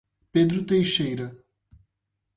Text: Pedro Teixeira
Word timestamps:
Pedro 0.31 0.63
Teixeira 0.65 1.29